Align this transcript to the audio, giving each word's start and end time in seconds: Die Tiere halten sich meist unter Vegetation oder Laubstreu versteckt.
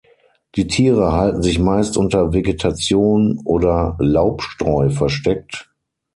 Die 0.55 0.65
Tiere 0.65 1.11
halten 1.11 1.43
sich 1.43 1.59
meist 1.59 1.95
unter 1.95 2.33
Vegetation 2.33 3.39
oder 3.45 3.95
Laubstreu 3.99 4.89
versteckt. 4.89 5.71